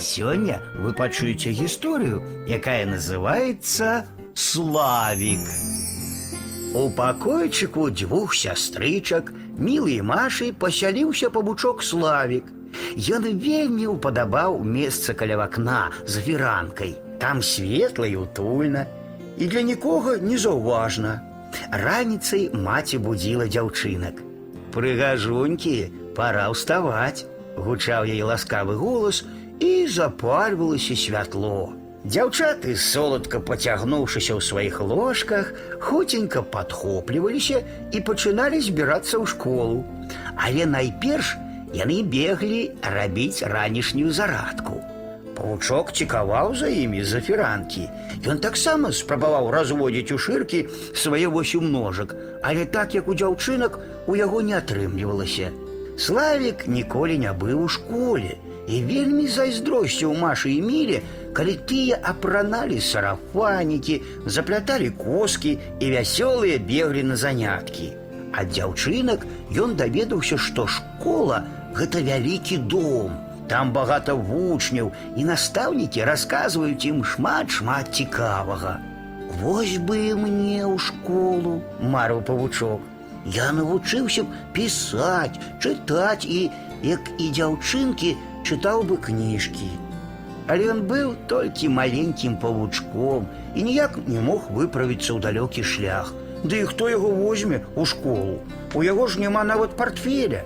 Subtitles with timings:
[0.00, 5.44] Сёння вы пачуеце гісторыю, якая называется Славік.
[6.72, 12.48] У пакойчыку дзвюх сястрычак, мілы Машы пасяліўся павучок Славік.
[12.96, 16.96] Ён вельмі ўпадабаў месца каля вакна з веранкай.
[17.20, 18.86] Там светла і утульна,
[19.36, 21.20] і для нікога не заўважна.
[21.68, 24.22] Раніцай маці будзіла дзяўчынак.
[24.72, 27.26] Прыгажунькі, пора ўставаць,
[27.58, 29.26] гучаў яе ласкавы голас
[29.60, 31.72] і запальвалася святло.
[32.00, 35.52] Дзяўчаты, соладка пацягнуўшыся ў сваіх ложках,
[35.84, 37.60] хуценька падхопліваліся
[37.92, 39.84] і пачыналі збірацца ў школу.
[40.32, 41.36] Але найперш
[41.76, 44.80] яны беглі рабіць ранішнюю зарадку.
[45.36, 47.84] Павучок цікаваў за імі за фіранкі.
[48.24, 54.16] Ён таксама спрабаваў разводзіць у шыркі свае восем ножак, але так як у дзяўчынак у
[54.16, 55.52] яго не атрымлівалася.
[56.00, 61.00] Славік ніколі не быў у школе і вельмі зайздросціў Машы і міле,
[61.36, 67.90] калі тыя апраналі сарафанікі, запляталі коскі і вясёлыя беглі на заняткі.
[68.32, 69.26] Ад дзяўчынак
[69.64, 71.42] ён даведаўся, што школа
[71.76, 73.18] гэта вялікі дом.
[73.52, 78.78] Там багата вучняў і настаўнікі расказваюць ім шмат-шмат цікавага.
[79.42, 82.89] Вось бы мне ў школу, марыў павучок.
[83.26, 84.24] Я навучыўся
[84.56, 86.50] пісаць, чытаць і,
[86.82, 89.70] як і дзяўчынкі, чытаў бы кніжкі.
[90.48, 96.14] Але ён быў толькі маленькім павучком і ніяк не мог выправіцца ў далёкі шлях.
[96.42, 98.40] Ды і хто яго возьме ў школу?
[98.74, 100.42] У яго ж няма нават портфеля.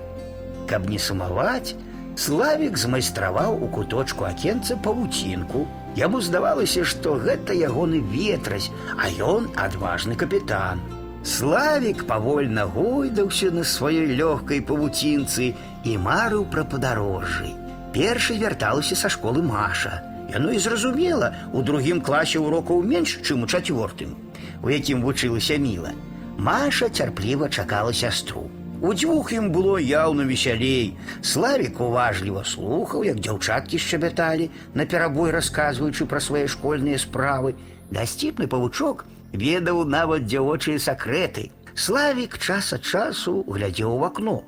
[0.67, 1.79] Каб не сумаваць,
[2.17, 5.67] Славік змайстраваў у куточку акенца павуцінку.
[5.99, 10.83] Яму здавалася, што гэта ягоны ветразь, а ён адважны капітан.
[11.25, 15.55] Славік павольна гойдаўся на сваёй лёгкай павуцінцы
[15.89, 17.49] і марыў пра падарожжы.
[17.95, 20.03] Першай вярталася са школы Маша.
[20.29, 24.13] Яно і зразумела, у другім класе урокаў менш, чым у чацвёртым,
[24.61, 25.97] у якім вучылася міла.
[26.37, 28.45] Маша цярпліва чакала сястру.
[28.85, 30.93] Удзвюх ім было яўна весялей.
[31.23, 37.57] Славік уважліва слухаў, як дзяўчаткі шчабяталі, наперабой расказваючы пра свае школьныя справы.
[37.89, 41.52] Дасціпны павучок ведаў нават дзявочыя сакрэты.
[41.76, 44.44] Славік час ад часу глядзеў у акно.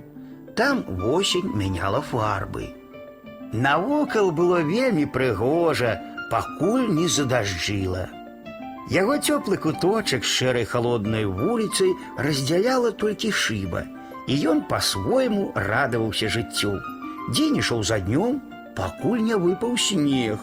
[0.55, 2.73] Там восень мяняла фарбы.
[3.53, 5.99] Навокал было вельмі прыгожа,
[6.31, 8.09] пакуль не задажджыла.
[8.91, 13.83] Яго цёплы куточак з шэрай халоднай вуліцай раздзяляла толькі шыба,
[14.27, 16.79] і ён па-свойму радаваўся жыццю.
[17.31, 18.41] Дзень ішоў за днём,
[18.75, 20.39] пакуль не выпаў снег.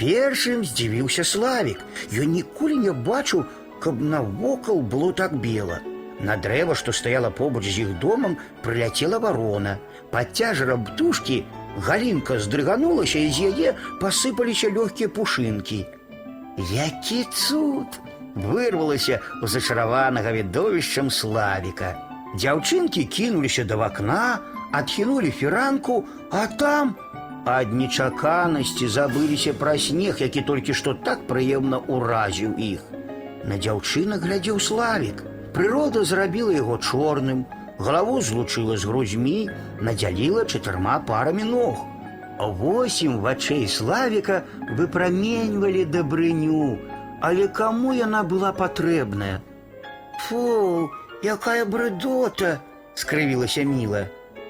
[0.00, 1.84] Першым здзівіўся славік.
[2.12, 3.44] Ён ніколі не бачыў,
[3.79, 5.81] каб навокал было так бела.
[6.19, 9.77] На дрэва, што стаяла побач з іх домам, прыляцела варона.
[10.11, 11.43] Пад цяжарам птушкі
[11.77, 15.85] галінка здрыганулася і з яе пасыпаліся лёгкія пушынкі.
[16.71, 17.99] Які цуд!
[18.35, 21.95] вырвалася у зачараванага відовішчам славіка.
[22.35, 24.39] Дзяўчынкі кінуліся да вакна,
[24.71, 26.95] адхінулі фіранку, а там
[27.45, 32.81] ад нечаканасці забыліся пра снег, які толькі што так прыемна ўразіў іх.
[33.45, 35.23] На дзяўчынак глядзеў славік.
[35.55, 37.45] Прырода зрабіла яго чорным,
[37.79, 39.49] галаву злучыла з грудзьмі,
[39.81, 41.79] надзяліла чатырма парамі ног.
[42.59, 44.43] Восем вачэй славіка
[44.75, 46.77] выпраменьвалі дабрыню,
[47.21, 49.39] але каму яна была патрэбная.
[50.27, 50.91] Фу,
[51.23, 52.59] якая брыдота,
[52.95, 54.07] скрывілася міла.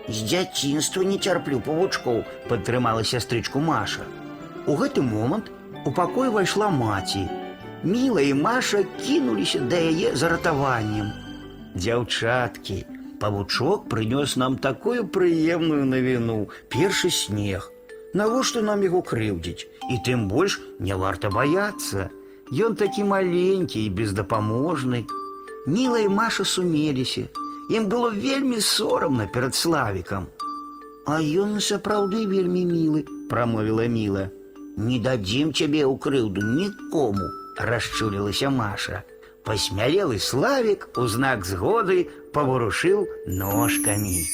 [0.09, 4.05] З дзяцінства не цярплю павучкоў, падтрымала сястрычку Маша.
[4.65, 5.51] У гэты момант
[5.85, 7.29] у пакой пайшла маці.
[7.84, 11.12] Міла і Маша кінуліся да яе за ратаваннем.
[11.74, 12.84] Дзяўчаткі,
[13.20, 17.70] павучок прынёс нам такую прыемную навіну, першы снег.
[18.12, 22.10] Навошта нам яго крыўдзіць, і тым больш не варта баяцца.
[22.50, 25.06] Ён такі маленькі і бездапаможны.
[25.66, 27.28] Міла і Маша сумеліся.
[27.70, 30.26] Ім было вельмі сорамна перад славікам.
[31.06, 34.28] А ён сапраўды вельмі мілы, прамовіла міла.
[34.76, 39.03] Не дадзім цябе ў крыўду нікому, Расчулілася Маша.
[39.45, 44.25] Пасмялелы славік у знак згоды паварушыў ножкамі.